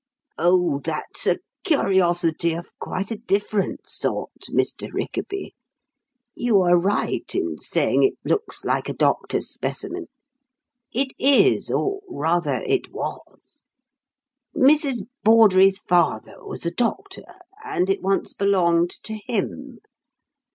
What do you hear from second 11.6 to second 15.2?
or, rather, it was. Mrs.